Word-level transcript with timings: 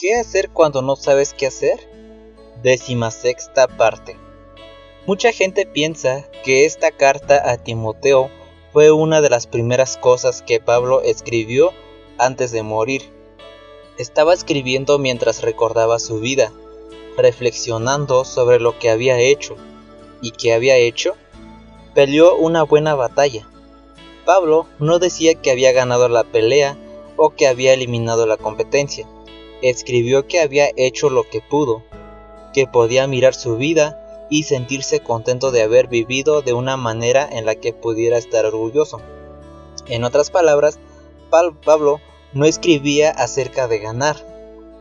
¿Qué 0.00 0.14
hacer 0.14 0.48
cuando 0.48 0.80
no 0.80 0.96
sabes 0.96 1.34
qué 1.34 1.46
hacer? 1.46 1.78
Décima 2.62 3.10
sexta 3.10 3.68
parte. 3.68 4.16
Mucha 5.06 5.30
gente 5.30 5.66
piensa 5.66 6.26
que 6.42 6.64
esta 6.64 6.90
carta 6.90 7.50
a 7.50 7.58
Timoteo 7.58 8.30
fue 8.72 8.92
una 8.92 9.20
de 9.20 9.28
las 9.28 9.46
primeras 9.46 9.98
cosas 9.98 10.40
que 10.40 10.58
Pablo 10.58 11.02
escribió 11.02 11.74
antes 12.16 12.50
de 12.50 12.62
morir. 12.62 13.12
Estaba 13.98 14.32
escribiendo 14.32 14.98
mientras 14.98 15.42
recordaba 15.42 15.98
su 15.98 16.18
vida, 16.18 16.50
reflexionando 17.18 18.24
sobre 18.24 18.58
lo 18.58 18.78
que 18.78 18.88
había 18.88 19.18
hecho. 19.18 19.56
¿Y 20.22 20.30
qué 20.30 20.54
había 20.54 20.78
hecho? 20.78 21.12
Peleó 21.92 22.36
una 22.36 22.62
buena 22.62 22.94
batalla. 22.94 23.46
Pablo 24.24 24.66
no 24.78 24.98
decía 24.98 25.34
que 25.34 25.50
había 25.50 25.72
ganado 25.72 26.08
la 26.08 26.24
pelea 26.24 26.78
o 27.18 27.34
que 27.34 27.46
había 27.46 27.74
eliminado 27.74 28.24
la 28.24 28.38
competencia 28.38 29.06
escribió 29.62 30.26
que 30.26 30.40
había 30.40 30.70
hecho 30.76 31.10
lo 31.10 31.24
que 31.28 31.40
pudo, 31.40 31.82
que 32.52 32.66
podía 32.66 33.06
mirar 33.06 33.34
su 33.34 33.56
vida 33.56 34.28
y 34.30 34.44
sentirse 34.44 35.00
contento 35.00 35.50
de 35.50 35.62
haber 35.62 35.88
vivido 35.88 36.42
de 36.42 36.52
una 36.52 36.76
manera 36.76 37.28
en 37.30 37.44
la 37.46 37.54
que 37.56 37.72
pudiera 37.72 38.16
estar 38.18 38.46
orgulloso. 38.46 39.00
En 39.86 40.04
otras 40.04 40.30
palabras, 40.30 40.78
Pablo 41.30 42.00
no 42.32 42.44
escribía 42.44 43.10
acerca 43.10 43.66
de 43.68 43.80
ganar, 43.80 44.16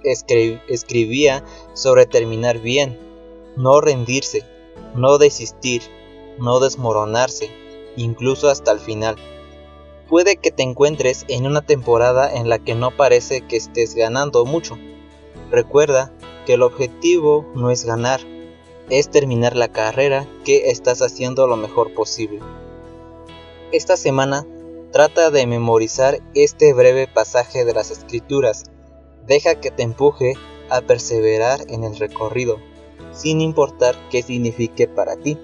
escribía 0.04 1.44
sobre 1.73 2.06
terminar 2.06 2.59
bien, 2.59 3.00
no 3.56 3.82
rendirse, 3.82 4.46
no 4.96 5.18
desistir, 5.18 5.82
no 6.40 6.59
desmoronarse, 6.59 7.50
incluso 7.96 8.50
hasta 8.50 8.72
el 8.72 8.80
final. 8.80 9.16
Puede 10.09 10.38
que 10.38 10.49
te 10.49 10.63
encuentres 10.63 11.23
en 11.27 11.45
una 11.45 11.62
temporada 11.62 12.34
en 12.34 12.50
la 12.50 12.58
que 12.58 12.73
no 12.73 12.90
parece 12.90 13.41
que 13.41 13.58
estés 13.58 13.94
ganando 13.94 14.44
mucho. 14.44 14.76
Recuerda 15.52 16.12
que 16.48 16.55
el 16.55 16.63
objetivo 16.63 17.45
no 17.54 17.70
es 17.70 17.86
ganar, 17.86 18.20
es 18.89 19.09
terminar 19.11 19.56
la 19.56 19.67
carrera 19.67 20.28
que 20.44 20.72
estás 20.72 21.03
haciendo 21.03 21.45
lo 21.45 21.58
mejor 21.58 21.94
posible. 21.94 22.39
Esta 23.72 23.97
semana 23.97 24.47
trata 24.92 25.30
de 25.30 25.45
memorizar 25.45 26.19
este 26.34 26.73
breve 26.73 27.06
pasaje 27.08 27.64
de 27.64 27.73
las 27.75 27.91
escrituras. 27.91 28.64
Deja 29.28 29.62
que 29.62 29.69
te 29.69 29.84
empuje 29.84 30.34
a 30.72 30.81
perseverar 30.81 31.62
en 31.67 31.84
el 31.84 31.95
recorrido, 31.95 32.58
sin 33.12 33.41
importar 33.41 33.95
qué 34.09 34.23
signifique 34.23 34.88
para 34.88 35.17
ti. 35.17 35.38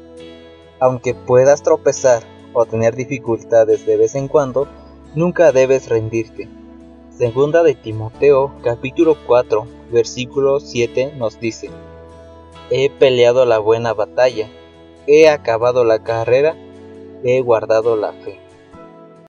Aunque 0.80 1.14
puedas 1.14 1.62
tropezar 1.62 2.23
o 2.56 2.66
tener 2.66 2.95
dificultades 2.95 3.86
de 3.86 3.98
vez 3.98 4.16
en 4.16 4.28
cuando, 4.28 4.67
nunca 5.14 5.52
debes 5.52 5.89
rendirte. 5.89 6.50
Segunda 7.12 7.62
de 7.62 7.75
Timoteo 7.75 8.53
capítulo 8.64 9.16
4 9.28 9.67
versículo 9.92 10.59
7 10.59 11.14
nos 11.17 11.39
dice, 11.39 11.70
He 12.72 12.89
peleado 12.89 13.45
la 13.45 13.59
buena 13.59 13.94
batalla, 13.94 14.50
he 15.06 15.30
acabado 15.30 15.84
la 15.84 16.00
carrera, 16.00 16.56
he 17.23 17.42
guardado 17.42 17.95
la 17.95 18.14
fe. 18.14 18.39